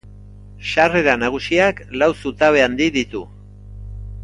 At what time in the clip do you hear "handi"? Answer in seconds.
2.69-2.91